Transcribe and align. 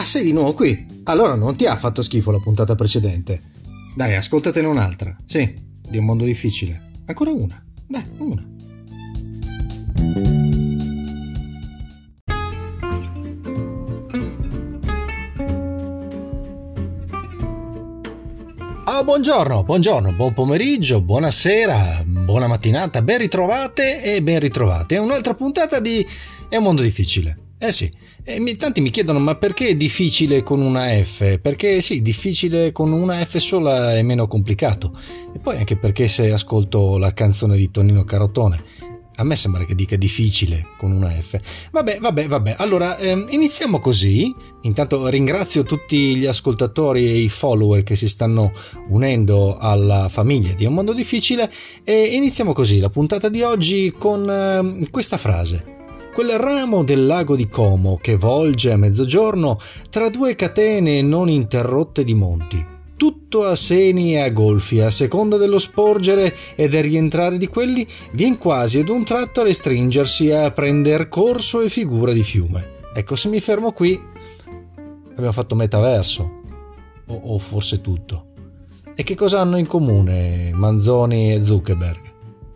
Ah, 0.00 0.04
sei 0.06 0.24
di 0.24 0.32
nuovo 0.32 0.54
qui? 0.54 1.02
Allora 1.04 1.34
non 1.34 1.56
ti 1.56 1.66
ha 1.66 1.76
fatto 1.76 2.00
schifo 2.00 2.30
la 2.30 2.38
puntata 2.38 2.74
precedente. 2.74 3.42
Dai, 3.94 4.16
ascoltatene 4.16 4.66
un'altra. 4.66 5.14
Sì, 5.26 5.54
di 5.86 5.98
un 5.98 6.06
mondo 6.06 6.24
difficile. 6.24 6.92
Ancora 7.04 7.32
una. 7.32 7.62
Dai, 7.86 8.02
una. 8.16 8.42
Oh, 18.86 19.04
buongiorno, 19.04 19.64
buongiorno, 19.64 20.12
buon 20.14 20.32
pomeriggio, 20.32 21.02
buonasera, 21.02 22.04
buona 22.06 22.46
mattinata, 22.46 23.02
ben 23.02 23.18
ritrovate 23.18 24.02
e 24.02 24.22
ben 24.22 24.40
ritrovati. 24.40 24.94
È 24.94 24.98
un'altra 24.98 25.34
puntata 25.34 25.78
di 25.78 26.06
È 26.48 26.56
un 26.56 26.62
mondo 26.62 26.80
difficile. 26.80 27.49
Eh 27.62 27.72
sì, 27.72 27.92
e 28.24 28.40
mi, 28.40 28.56
tanti 28.56 28.80
mi 28.80 28.88
chiedono 28.88 29.18
ma 29.18 29.34
perché 29.34 29.68
è 29.68 29.76
difficile 29.76 30.42
con 30.42 30.62
una 30.62 30.86
F? 31.04 31.38
Perché 31.40 31.82
sì, 31.82 32.00
difficile 32.00 32.72
con 32.72 32.90
una 32.90 33.22
F 33.22 33.36
sola 33.36 33.94
è 33.94 34.00
meno 34.00 34.26
complicato. 34.26 34.98
E 35.34 35.38
poi 35.40 35.58
anche 35.58 35.76
perché 35.76 36.08
se 36.08 36.32
ascolto 36.32 36.96
la 36.96 37.12
canzone 37.12 37.58
di 37.58 37.70
Tonino 37.70 38.02
Carotone, 38.04 38.64
a 39.16 39.24
me 39.24 39.36
sembra 39.36 39.66
che 39.66 39.74
dica 39.74 39.96
difficile 39.96 40.68
con 40.78 40.90
una 40.90 41.10
F. 41.10 41.38
Vabbè, 41.70 41.98
vabbè, 42.00 42.28
vabbè. 42.28 42.54
Allora, 42.56 42.96
ehm, 42.96 43.26
iniziamo 43.28 43.78
così. 43.78 44.34
Intanto 44.62 45.06
ringrazio 45.08 45.62
tutti 45.62 46.16
gli 46.16 46.24
ascoltatori 46.24 47.06
e 47.06 47.18
i 47.18 47.28
follower 47.28 47.82
che 47.82 47.94
si 47.94 48.08
stanno 48.08 48.54
unendo 48.88 49.58
alla 49.58 50.08
famiglia 50.08 50.54
di 50.54 50.64
Un 50.64 50.72
Mondo 50.72 50.94
Difficile 50.94 51.52
e 51.84 52.04
iniziamo 52.04 52.54
così 52.54 52.80
la 52.80 52.88
puntata 52.88 53.28
di 53.28 53.42
oggi 53.42 53.92
con 53.98 54.30
ehm, 54.30 54.88
questa 54.88 55.18
frase. 55.18 55.79
Quel 56.12 56.38
ramo 56.38 56.82
del 56.82 57.06
lago 57.06 57.36
di 57.36 57.48
Como 57.48 57.96
che 57.96 58.16
volge 58.16 58.72
a 58.72 58.76
mezzogiorno 58.76 59.58
tra 59.90 60.10
due 60.10 60.34
catene 60.34 61.02
non 61.02 61.28
interrotte 61.28 62.02
di 62.02 62.14
monti, 62.14 62.66
tutto 62.96 63.44
a 63.44 63.54
seni 63.54 64.14
e 64.14 64.18
a 64.18 64.30
golfi, 64.30 64.80
a 64.80 64.90
seconda 64.90 65.36
dello 65.36 65.58
sporgere 65.58 66.34
e 66.56 66.68
del 66.68 66.82
rientrare 66.82 67.38
di 67.38 67.46
quelli, 67.46 67.86
vien 68.10 68.38
quasi 68.38 68.80
ad 68.80 68.88
un 68.88 69.04
tratto 69.04 69.40
a 69.40 69.44
restringersi 69.44 70.32
a 70.32 70.50
prender 70.50 71.08
corso 71.08 71.60
e 71.60 71.68
figura 71.68 72.12
di 72.12 72.24
fiume. 72.24 72.78
Ecco, 72.92 73.14
se 73.14 73.28
mi 73.28 73.38
fermo 73.38 73.70
qui, 73.70 73.98
abbiamo 75.12 75.32
fatto 75.32 75.54
metaverso, 75.54 76.30
o, 77.06 77.14
o 77.14 77.38
forse 77.38 77.80
tutto. 77.80 78.26
E 78.96 79.04
che 79.04 79.14
cosa 79.14 79.40
hanno 79.40 79.58
in 79.58 79.66
comune 79.66 80.50
Manzoni 80.52 81.32
e 81.32 81.42
Zuckerberg? 81.44 82.02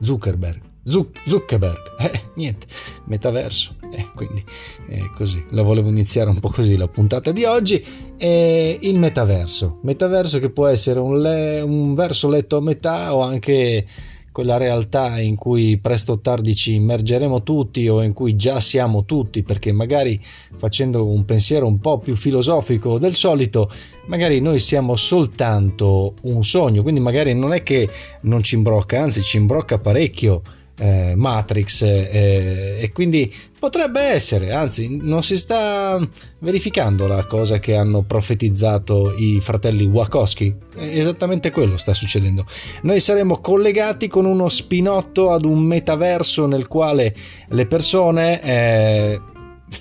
Zuckerberg 0.01 0.64
Zuckerberg, 0.85 1.95
eh, 1.99 2.21
niente, 2.35 2.67
metaverso, 3.07 3.77
eh, 3.91 4.09
quindi 4.15 4.45
eh, 4.89 5.11
così, 5.15 5.43
la 5.51 5.63
volevo 5.63 5.89
iniziare 5.89 6.29
un 6.29 6.39
po' 6.39 6.51
così 6.51 6.77
la 6.77 6.89
puntata 6.89 7.33
di 7.33 7.45
oggi, 7.45 7.83
eh, 8.19 8.79
il 8.83 8.99
metaverso, 8.99 9.79
metaverso 9.83 10.39
che 10.39 10.51
può 10.51 10.67
essere 10.67 11.01
un, 11.01 11.21
le, 11.21 11.61
un 11.63 11.95
verso 11.95 12.29
letto 12.29 12.59
a 12.59 12.61
metà 12.61 13.15
o 13.15 13.23
anche 13.23 13.87
quella 14.35 14.57
realtà 14.57 15.21
in 15.21 15.37
cui 15.37 15.79
presto 15.79 16.15
o 16.15 16.19
tardi 16.19 16.57
ci 16.57 16.75
immergeremo 16.75 17.45
tutti 17.45 17.89
o 17.89 18.03
in 18.03 18.13
cui 18.13 18.35
già 18.35 18.59
siamo 18.59 19.05
tutti, 19.05 19.45
perché 19.45 19.71
magari 19.71 20.21
facendo 20.57 21.07
un 21.07 21.25
pensiero 21.25 21.69
un 21.69 21.79
po' 21.79 21.99
più 21.99 22.17
filosofico 22.17 22.99
del 22.99 23.15
solito, 23.15 23.71
magari 24.07 24.41
noi 24.41 24.59
siamo 24.59 24.97
soltanto 24.97 26.15
un 26.23 26.45
sogno, 26.45 26.83
quindi 26.83 26.99
magari 27.01 27.33
non 27.33 27.53
è 27.53 27.63
che 27.63 27.89
non 28.23 28.43
ci 28.43 28.57
imbrocca, 28.57 29.01
anzi 29.01 29.23
ci 29.23 29.37
imbrocca 29.37 29.79
parecchio 29.79 30.43
eh, 30.77 31.15
Matrix 31.15 31.83
eh, 31.83 32.79
e 32.81 32.91
quindi 32.93 33.33
potrebbe 33.59 34.01
essere, 34.01 34.53
anzi 34.53 34.99
non 35.01 35.23
si 35.23 35.37
sta 35.37 35.99
verificando 36.41 37.07
la 37.07 37.25
cosa 37.27 37.59
che 37.59 37.77
hanno 37.77 38.03
profetizzato 38.03 39.15
i 39.17 39.41
fratelli 39.41 39.87
Wachowski, 39.87 40.55
esattamente 40.77 41.51
quello 41.51 41.77
sta 41.77 41.95
succedendo. 41.95 42.47
Noi 42.83 43.01
saremo 43.01 43.39
collegati 43.41 44.09
con 44.09 44.25
uno 44.25 44.49
spinotto 44.49 45.31
ad 45.31 45.45
un 45.45 45.61
metaverso 45.61 46.47
nel 46.47 46.67
quale 46.67 47.15
le 47.49 47.67
persone 47.67 48.43
eh, 48.43 49.21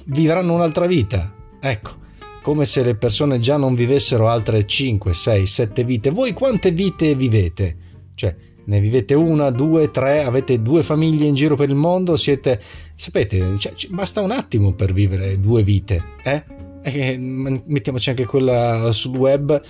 vivranno 0.05 0.53
un'altra 0.53 0.85
vita, 0.85 1.33
ecco 1.59 2.01
come 2.43 2.65
se 2.65 2.83
le 2.83 2.95
persone 2.95 3.39
già 3.39 3.55
non 3.55 3.73
vivessero 3.73 4.27
altre 4.27 4.65
5, 4.65 5.13
6, 5.13 5.45
7 5.47 5.83
vite. 5.85 6.09
Voi 6.09 6.33
quante 6.33 6.71
vite 6.71 7.15
vivete? 7.15 7.77
Cioè, 8.15 8.35
ne 8.65 8.79
vivete 8.79 9.13
una, 9.13 9.49
due, 9.49 9.91
tre, 9.91 10.23
avete 10.23 10.61
due 10.61 10.83
famiglie 10.83 11.25
in 11.25 11.35
giro 11.35 11.55
per 11.55 11.69
il 11.69 11.75
mondo, 11.75 12.15
siete... 12.15 12.61
sapete, 12.95 13.57
cioè, 13.57 13.73
basta 13.89 14.21
un 14.21 14.31
attimo 14.31 14.73
per 14.73 14.93
vivere 14.93 15.39
due 15.39 15.63
vite, 15.63 16.03
eh? 16.23 16.43
E 16.85 17.17
mettiamoci 17.17 18.09
anche 18.09 18.25
quella 18.25 18.91
sul 18.91 19.15
web 19.15 19.61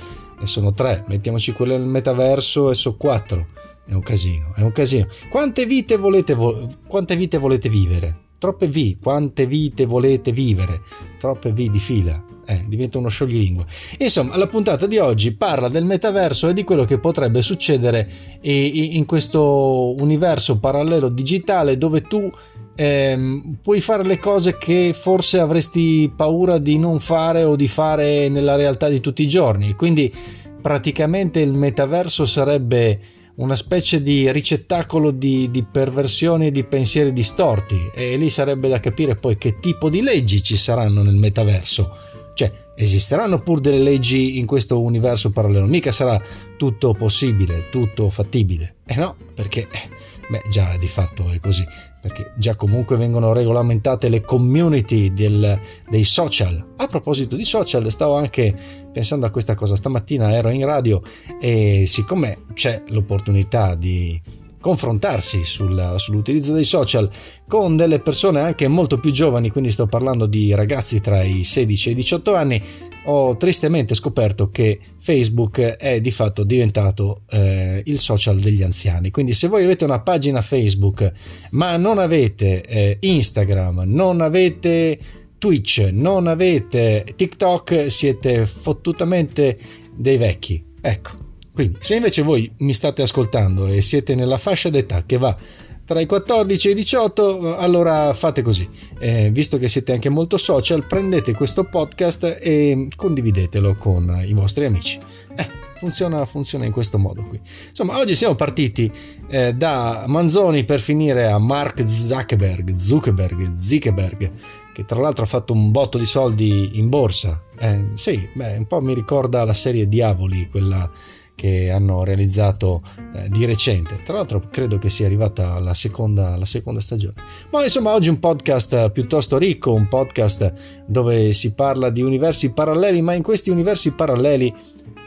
e 0.41 0.47
sono 0.47 0.73
tre, 0.73 1.03
mettiamoci 1.07 1.51
quella 1.51 1.77
nel 1.77 1.85
metaverso 1.85 2.71
e 2.71 2.73
sono 2.73 2.95
quattro. 2.97 3.45
È 3.85 3.93
un 3.93 4.01
casino, 4.01 4.53
è 4.55 4.61
un 4.61 4.71
casino. 4.71 5.07
Quante 5.29 5.67
vite 5.67 5.95
volete, 5.97 6.33
vo- 6.33 6.67
quante 6.87 7.15
vite 7.15 7.37
volete 7.37 7.69
vivere? 7.69 8.17
Troppe 8.39 8.67
V, 8.67 8.97
quante 8.99 9.45
vite 9.45 9.85
volete 9.85 10.31
vivere? 10.31 10.81
Troppe 11.19 11.51
V 11.51 11.69
di 11.69 11.79
fila 11.79 12.32
eh, 12.45 12.63
diventa 12.67 12.97
uno 12.97 13.09
scioglilingue. 13.09 13.65
Insomma, 13.99 14.37
la 14.37 14.47
puntata 14.47 14.87
di 14.87 14.97
oggi 14.97 15.33
parla 15.33 15.69
del 15.69 15.85
metaverso 15.85 16.49
e 16.49 16.53
di 16.53 16.63
quello 16.63 16.85
che 16.85 16.99
potrebbe 16.99 17.41
succedere 17.41 18.09
in 18.41 19.05
questo 19.05 19.95
universo 19.99 20.59
parallelo 20.59 21.09
digitale 21.09 21.77
dove 21.77 22.01
tu 22.01 22.29
ehm, 22.75 23.57
puoi 23.61 23.81
fare 23.81 24.03
le 24.03 24.19
cose 24.19 24.57
che 24.57 24.93
forse 24.93 25.39
avresti 25.39 26.11
paura 26.15 26.57
di 26.57 26.77
non 26.77 26.99
fare 26.99 27.43
o 27.43 27.55
di 27.55 27.67
fare 27.67 28.29
nella 28.29 28.55
realtà 28.55 28.89
di 28.89 28.99
tutti 28.99 29.23
i 29.23 29.27
giorni. 29.27 29.73
Quindi 29.73 30.13
praticamente 30.61 31.39
il 31.39 31.53
metaverso 31.53 32.25
sarebbe 32.25 32.99
una 33.35 33.55
specie 33.55 34.01
di 34.01 34.31
ricettacolo 34.31 35.11
di, 35.11 35.49
di, 35.49 35.63
perversioni 35.63 36.47
e 36.47 36.51
di 36.51 36.63
pensieri 36.63 37.11
distorti 37.11 37.89
e 37.93 38.15
lì 38.15 38.29
sarebbe 38.29 38.69
da 38.69 38.79
capire 38.79 39.15
poi 39.15 39.37
che 39.37 39.57
tipo 39.59 39.89
di 39.89 40.01
leggi 40.01 40.43
ci 40.43 40.55
saranno 40.55 41.01
nel 41.01 41.15
metaverso 41.15 42.11
cioè, 42.33 42.51
esisteranno 42.75 43.39
pur 43.39 43.59
delle 43.59 43.79
leggi 43.79 44.37
in 44.39 44.45
questo 44.45 44.81
universo 44.81 45.31
parallelo, 45.31 45.65
mica 45.65 45.91
sarà 45.91 46.21
tutto 46.57 46.93
possibile, 46.93 47.69
tutto 47.69 48.09
fattibile. 48.09 48.75
Eh 48.85 48.95
no, 48.95 49.15
perché, 49.33 49.61
eh, 49.61 49.89
beh, 50.29 50.43
già 50.49 50.75
di 50.77 50.87
fatto 50.87 51.29
è 51.29 51.39
così, 51.39 51.65
perché 52.01 52.31
già 52.35 52.55
comunque 52.55 52.97
vengono 52.97 53.33
regolamentate 53.33 54.09
le 54.09 54.21
community 54.21 55.13
del, 55.13 55.59
dei 55.89 56.03
social. 56.03 56.73
A 56.77 56.87
proposito 56.87 57.35
di 57.35 57.45
social, 57.45 57.89
stavo 57.91 58.15
anche 58.15 58.53
pensando 58.91 59.25
a 59.25 59.29
questa 59.29 59.55
cosa, 59.55 59.75
stamattina 59.75 60.33
ero 60.33 60.49
in 60.49 60.65
radio 60.65 61.01
e 61.39 61.85
siccome 61.87 62.45
c'è 62.53 62.83
l'opportunità 62.87 63.75
di 63.75 64.21
confrontarsi 64.63 65.43
sul, 65.43 65.95
sull'utilizzo 65.97 66.53
dei 66.53 66.63
social 66.63 67.09
con 67.45 67.75
delle 67.75 67.99
persone 67.99 68.39
anche 68.39 68.65
molto 68.69 68.97
più 68.97 69.11
giovani, 69.11 69.49
quindi 69.49 69.73
sto 69.73 69.87
parlando 69.87 70.25
di 70.25 70.55
ragazzi 70.55 71.01
tra 71.01 71.21
i 71.21 71.43
16 71.43 71.89
e 71.89 71.91
i 71.91 71.95
18 71.95 72.33
anni, 72.33 72.63
ho 73.05 73.35
tristemente 73.35 73.93
scoperto 73.93 74.49
che 74.49 74.79
Facebook 74.99 75.59
è 75.59 75.99
di 75.99 76.11
fatto 76.11 76.45
diventato 76.45 77.23
eh, 77.29 77.81
il 77.83 77.99
social 77.99 78.39
degli 78.39 78.63
anziani. 78.63 79.11
Quindi 79.11 79.33
se 79.33 79.49
voi 79.49 79.65
avete 79.65 79.83
una 79.83 79.99
pagina 79.99 80.39
Facebook 80.39 81.11
ma 81.51 81.75
non 81.75 81.97
avete 81.97 82.63
eh, 82.63 82.97
Instagram, 83.01 83.83
non 83.85 84.21
avete 84.21 84.97
Twitch, 85.37 85.89
non 85.91 86.27
avete 86.27 87.05
TikTok, 87.17 87.91
siete 87.91 88.45
fottutamente 88.45 89.57
dei 89.93 90.15
vecchi. 90.15 90.63
Ecco, 90.79 91.22
quindi, 91.53 91.77
se 91.81 91.95
invece 91.95 92.23
voi 92.23 92.51
mi 92.59 92.73
state 92.73 93.03
ascoltando 93.03 93.67
e 93.67 93.81
siete 93.81 94.15
nella 94.15 94.37
fascia 94.37 94.69
d'età 94.69 95.03
che 95.05 95.17
va 95.17 95.37
tra 95.85 95.99
i 95.99 96.05
14 96.05 96.67
e 96.67 96.71
i 96.71 96.75
18, 96.75 97.57
allora 97.57 98.13
fate 98.13 98.41
così. 98.41 98.67
Eh, 98.99 99.29
visto 99.31 99.57
che 99.57 99.67
siete 99.67 99.91
anche 99.91 100.09
molto 100.09 100.37
social, 100.37 100.85
prendete 100.87 101.33
questo 101.33 101.65
podcast 101.65 102.37
e 102.41 102.87
condividetelo 102.95 103.75
con 103.75 104.23
i 104.25 104.33
vostri 104.33 104.65
amici. 104.65 104.97
Eh, 105.35 105.47
funziona, 105.77 106.25
funziona 106.25 106.65
in 106.65 106.71
questo 106.71 106.97
modo 106.97 107.23
qui. 107.25 107.39
Insomma, 107.69 107.97
oggi 107.97 108.15
siamo 108.15 108.35
partiti 108.35 108.91
eh, 109.27 109.53
da 109.53 110.05
Manzoni 110.07 110.63
per 110.63 110.79
finire 110.79 111.27
a 111.27 111.37
Mark 111.37 111.87
Zuckerberg, 111.87 112.75
Zuckerberg, 112.75 113.57
Zuckerberg, 113.57 114.31
che 114.73 114.85
tra 114.85 115.01
l'altro 115.01 115.25
ha 115.25 115.27
fatto 115.27 115.51
un 115.51 115.69
botto 115.71 115.97
di 115.97 116.05
soldi 116.05 116.79
in 116.79 116.87
borsa. 116.87 117.43
Eh, 117.59 117.89
sì, 117.95 118.27
beh, 118.33 118.55
un 118.57 118.65
po' 118.67 118.79
mi 118.79 118.93
ricorda 118.93 119.43
la 119.43 119.53
serie 119.53 119.87
Diavoli, 119.87 120.47
quella 120.49 120.89
che 121.35 121.71
hanno 121.71 122.03
realizzato 122.03 122.81
eh, 123.13 123.29
di 123.29 123.45
recente. 123.45 124.01
Tra 124.03 124.15
l'altro 124.15 124.41
credo 124.49 124.77
che 124.77 124.89
sia 124.89 125.05
arrivata 125.05 125.59
la 125.59 125.73
seconda, 125.73 126.37
la 126.37 126.45
seconda 126.45 126.79
stagione. 126.79 127.15
Ma 127.51 127.63
insomma 127.63 127.93
oggi 127.93 128.09
un 128.09 128.19
podcast 128.19 128.91
piuttosto 128.91 129.37
ricco, 129.37 129.73
un 129.73 129.87
podcast 129.87 130.83
dove 130.85 131.33
si 131.33 131.53
parla 131.53 131.89
di 131.89 132.01
universi 132.01 132.53
paralleli, 132.53 133.01
ma 133.01 133.13
in 133.13 133.23
questi 133.23 133.49
universi 133.49 133.93
paralleli 133.93 134.53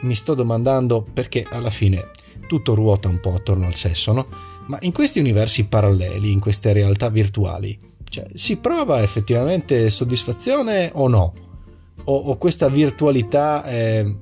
mi 0.00 0.14
sto 0.14 0.34
domandando 0.34 1.06
perché 1.12 1.46
alla 1.48 1.70
fine 1.70 2.10
tutto 2.46 2.74
ruota 2.74 3.08
un 3.08 3.20
po' 3.20 3.34
attorno 3.34 3.66
al 3.66 3.74
sesso, 3.74 4.12
no? 4.12 4.26
Ma 4.66 4.78
in 4.82 4.92
questi 4.92 5.20
universi 5.20 5.66
paralleli, 5.66 6.30
in 6.30 6.40
queste 6.40 6.72
realtà 6.72 7.08
virtuali, 7.08 7.78
cioè, 8.08 8.26
si 8.34 8.56
prova 8.56 9.02
effettivamente 9.02 9.90
soddisfazione 9.90 10.90
o 10.94 11.08
no? 11.08 11.34
o, 12.04 12.14
o 12.14 12.36
questa 12.36 12.68
virtualità 12.68 13.64
eh, 13.64 14.16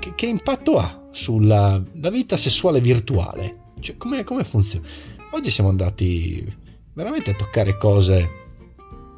che, 0.00 0.14
che, 0.16 0.26
impatto 0.26 0.78
ha 0.78 1.08
sulla 1.12 1.80
vita 2.10 2.36
sessuale 2.36 2.80
virtuale? 2.80 3.74
Cioè, 3.78 3.96
come, 3.96 4.24
come 4.24 4.42
funziona? 4.42 4.86
Oggi 5.30 5.50
siamo 5.50 5.70
andati 5.70 6.44
veramente 6.92 7.30
a 7.30 7.34
toccare 7.34 7.76
cose 7.76 8.28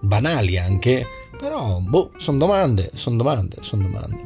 banali 0.02 0.58
anche, 0.58 1.06
però 1.42 1.80
boh, 1.80 2.12
sono 2.18 2.38
domande, 2.38 2.92
sono 2.94 3.16
domande, 3.16 3.56
sono 3.62 3.82
domande. 3.82 4.16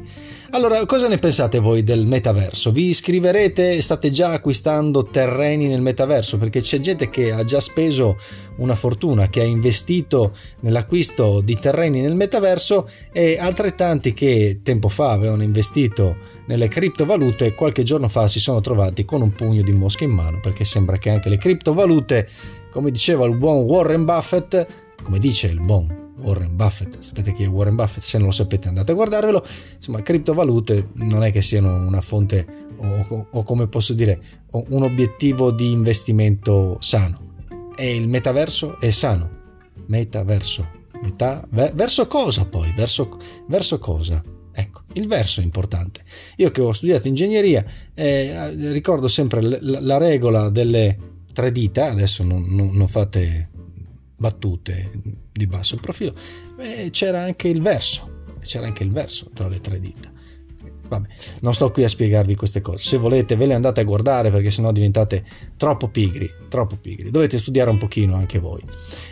Allora, 0.51 0.85
cosa 0.85 1.07
ne 1.07 1.17
pensate 1.17 1.57
voi 1.57 1.81
del 1.81 2.05
metaverso? 2.05 2.71
Vi 2.71 2.89
iscriverete? 2.89 3.81
State 3.81 4.11
già 4.11 4.33
acquistando 4.33 5.03
terreni 5.03 5.65
nel 5.65 5.81
metaverso? 5.81 6.37
Perché 6.37 6.61
c'è 6.61 6.79
gente 6.79 7.09
che 7.09 7.31
ha 7.31 7.43
già 7.43 7.59
speso 7.59 8.19
una 8.57 8.75
fortuna, 8.75 9.29
che 9.29 9.41
ha 9.41 9.45
investito 9.45 10.35
nell'acquisto 10.59 11.41
di 11.41 11.57
terreni 11.57 12.01
nel 12.01 12.13
metaverso 12.13 12.87
e 13.11 13.39
altrettanti 13.39 14.13
che 14.13 14.59
tempo 14.61 14.87
fa 14.87 15.09
avevano 15.09 15.41
investito 15.41 16.17
nelle 16.45 16.67
criptovalute 16.67 17.55
qualche 17.55 17.81
giorno 17.81 18.09
fa 18.09 18.27
si 18.27 18.39
sono 18.39 18.61
trovati 18.61 19.05
con 19.05 19.23
un 19.23 19.31
pugno 19.33 19.63
di 19.63 19.73
mosche 19.73 20.03
in 20.03 20.11
mano 20.11 20.39
perché 20.39 20.65
sembra 20.65 20.99
che 20.99 21.09
anche 21.09 21.29
le 21.29 21.37
criptovalute, 21.37 22.29
come 22.69 22.91
diceva 22.91 23.25
il 23.25 23.35
buon 23.35 23.63
Warren 23.63 24.05
Buffett, 24.05 24.67
come 25.01 25.17
dice 25.17 25.47
il 25.47 25.59
buon 25.59 26.05
Warren 26.17 26.55
Buffett, 26.55 26.99
sapete 26.99 27.33
chi 27.33 27.43
è 27.43 27.47
Warren 27.47 27.75
Buffett? 27.75 28.03
Se 28.03 28.17
non 28.17 28.27
lo 28.27 28.33
sapete 28.33 28.67
andate 28.67 28.91
a 28.91 28.95
guardarvelo, 28.95 29.45
insomma 29.75 30.01
criptovalute 30.01 30.89
non 30.93 31.23
è 31.23 31.31
che 31.31 31.41
siano 31.41 31.75
una 31.75 32.01
fonte 32.01 32.45
o, 32.77 33.27
o 33.29 33.43
come 33.43 33.67
posso 33.67 33.93
dire 33.93 34.19
un 34.51 34.83
obiettivo 34.83 35.51
di 35.51 35.71
investimento 35.71 36.77
sano 36.79 37.35
e 37.75 37.95
il 37.95 38.07
metaverso 38.07 38.79
è 38.79 38.89
sano, 38.89 39.29
metaverso, 39.85 40.75
Meta, 41.01 41.45
verso 41.49 42.07
cosa 42.07 42.45
poi? 42.45 42.73
Verso, 42.75 43.17
verso 43.47 43.77
cosa? 43.79 44.23
Ecco, 44.51 44.81
il 44.93 45.07
verso 45.07 45.41
è 45.41 45.43
importante. 45.43 46.01
Io 46.37 46.49
che 46.49 46.61
ho 46.61 46.73
studiato 46.73 47.07
ingegneria 47.07 47.63
eh, 47.93 48.49
ricordo 48.71 49.07
sempre 49.07 49.41
la, 49.41 49.79
la, 49.79 49.97
regola 49.97 50.49
delle 50.49 50.97
tre 51.31 51.51
dita, 51.51 51.91
adesso 51.91 52.23
non, 52.23 52.43
non, 52.47 52.71
non 52.73 52.87
fate 52.87 53.49
battute 54.17 54.91
di 55.31 55.47
basso 55.47 55.77
profilo, 55.77 56.13
e 56.57 56.89
c'era 56.91 57.21
anche 57.21 57.47
il 57.47 57.61
verso, 57.61 58.23
c'era 58.41 58.65
anche 58.65 58.83
il 58.83 58.91
verso 58.91 59.29
tra 59.33 59.47
le 59.47 59.59
tre 59.59 59.79
dita. 59.79 60.15
Vabbè, 60.87 61.07
non 61.41 61.53
sto 61.53 61.69
qui 61.71 61.83
a 61.83 61.89
spiegarvi 61.89 62.35
queste 62.35 62.61
cose. 62.61 62.81
Se 62.81 62.97
volete, 62.97 63.35
ve 63.35 63.45
le 63.45 63.53
andate 63.53 63.81
a 63.81 63.83
guardare 63.83 64.31
perché 64.31 64.51
sennò 64.51 64.71
diventate 64.71 65.23
troppo 65.57 65.89
pigri. 65.89 66.31
Troppo 66.47 66.77
pigri. 66.77 67.11
Dovete 67.11 67.37
studiare 67.37 67.69
un 67.69 67.77
pochino 67.77 68.15
anche 68.15 68.39
voi. 68.39 68.61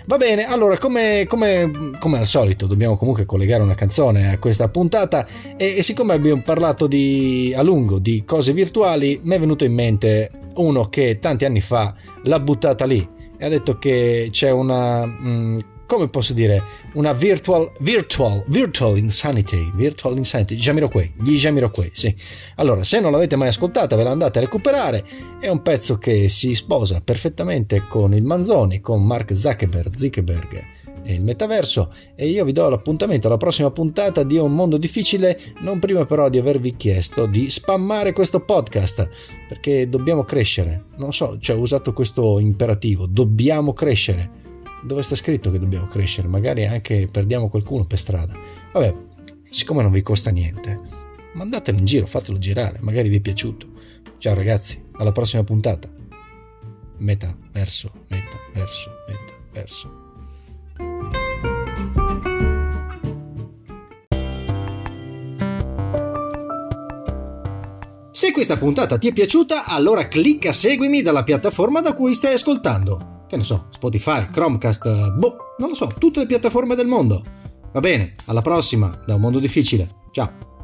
Va 0.06 0.16
bene, 0.18 0.46
allora, 0.46 0.78
come, 0.78 1.26
come, 1.28 1.98
come 2.00 2.18
al 2.18 2.26
solito, 2.26 2.66
dobbiamo 2.66 2.96
comunque 2.96 3.26
collegare 3.26 3.62
una 3.62 3.76
canzone 3.76 4.32
a 4.32 4.40
questa 4.40 4.70
puntata. 4.70 5.28
E, 5.58 5.76
e 5.78 5.84
siccome 5.84 6.14
abbiamo 6.14 6.42
parlato 6.44 6.88
di, 6.88 7.54
a 7.56 7.62
lungo 7.62 8.00
di 8.00 8.24
cose 8.26 8.54
virtuali, 8.54 9.20
mi 9.24 9.36
è 9.36 9.40
venuto 9.40 9.66
in 9.66 9.74
mente 9.74 10.32
uno 10.56 10.88
che 10.88 11.20
tanti 11.20 11.44
anni 11.44 11.60
fa 11.60 11.94
l'ha 12.24 12.40
buttata 12.40 12.86
lì 12.86 13.15
e 13.38 13.46
ha 13.46 13.50
detto 13.50 13.78
che 13.78 14.30
c'è 14.32 14.50
una. 14.50 15.06
Mh, 15.06 15.28
mm, 15.28 15.58
come 15.86 16.10
posso 16.10 16.34
dire, 16.34 16.64
una 16.94 17.14
virtual, 17.14 17.72
virtual, 17.80 18.44
virtual 18.48 18.98
insanity, 18.98 19.72
virtual 19.76 20.18
insanity, 20.18 20.56
Jamiroquai, 20.56 21.14
gli 21.22 21.38
Jamiroquai, 21.38 21.92
sì. 21.94 22.16
Allora, 22.56 22.84
se 22.84 23.00
non 23.00 23.12
l'avete 23.12 23.36
mai 23.36 23.50
ascoltata, 23.50 23.96
ve 23.96 24.02
la 24.02 24.10
andate 24.10 24.40
a 24.40 24.42
recuperare, 24.42 25.06
è 25.40 25.48
un 25.48 25.62
pezzo 25.62 26.00
che 26.00 26.28
si 26.28 26.56
sposa 26.56 27.02
perfettamente 27.02 27.84
con 27.88 28.16
il 28.16 28.24
Manzoni, 28.24 28.82
con 28.82 29.06
Mark 29.06 29.36
Zuckerberg, 29.36 29.94
Zuckerberg 29.94 30.74
e 31.06 31.14
il 31.14 31.22
metaverso 31.22 31.94
e 32.16 32.28
io 32.28 32.44
vi 32.44 32.52
do 32.52 32.68
l'appuntamento 32.68 33.28
alla 33.28 33.38
prossima 33.38 33.70
puntata 33.70 34.24
di 34.24 34.38
Un 34.38 34.54
mondo 34.54 34.78
difficile, 34.78 35.40
non 35.60 35.78
prima 35.80 36.06
però 36.06 36.30
di 36.30 36.40
avervi 36.40 36.76
chiesto 36.76 37.28
di 37.28 37.50
spammare 37.50 38.12
questo 38.12 38.40
podcast, 38.40 39.08
perché 39.48 39.88
dobbiamo 39.88 40.24
crescere. 40.24 40.86
Non 40.98 41.14
so, 41.14 41.38
cioè 41.40 41.56
ho 41.56 41.60
usato 41.60 41.94
questo 41.94 42.40
imperativo, 42.40 43.06
dobbiamo 43.06 43.72
crescere 43.74 44.44
dove 44.84 45.04
sta 45.04 45.16
scritto 45.16 45.52
che 45.52 45.60
dobbiamo 45.60 45.86
crescere, 45.86 46.28
magari 46.28 46.66
anche 46.66 47.08
perdiamo 47.10 47.50
qualcuno 47.50 47.86
per 47.86 48.00
strada. 48.00 48.36
Vabbè, 48.74 48.94
siccome 49.50 49.84
non 49.84 49.92
vi 49.92 50.02
costa 50.02 50.32
niente, 50.32 50.80
mandatelo 51.34 51.78
in 51.78 51.86
giro, 51.86 52.08
fatelo 52.08 52.40
girare, 52.40 52.80
magari 52.82 53.10
vi 53.10 53.18
è 53.18 53.22
piaciuto. 53.22 53.68
Ciao 54.18 54.34
ragazzi, 54.34 54.84
alla 54.94 55.12
prossima 55.12 55.44
puntata. 55.44 55.88
Meta, 56.98 57.36
verso, 57.52 57.92
meta, 58.08 58.38
verso, 58.54 58.92
meta, 59.08 59.34
verso. 59.52 60.05
Se 68.16 68.32
questa 68.32 68.56
puntata 68.56 68.98
ti 68.98 69.10
è 69.10 69.12
piaciuta, 69.12 69.66
allora 69.66 70.08
clicca 70.08 70.54
seguimi 70.54 71.02
dalla 71.02 71.24
piattaforma 71.24 71.82
da 71.82 71.92
cui 71.92 72.14
stai 72.14 72.36
ascoltando 72.36 73.26
che 73.28 73.36
ne 73.36 73.44
so, 73.44 73.66
Spotify, 73.72 74.30
Chromecast, 74.30 75.16
boh, 75.16 75.36
non 75.58 75.68
lo 75.68 75.76
so, 75.76 75.88
tutte 76.00 76.22
le 76.22 76.26
piattaforme 76.26 76.76
del 76.76 76.88
mondo. 76.88 77.22
Va 77.74 77.82
bene, 77.82 78.14
alla 78.28 78.42
prossima, 78.42 78.98
da 79.06 79.16
un 79.16 79.20
mondo 79.20 79.40
difficile. 79.40 79.96
Ciao. 80.12 80.55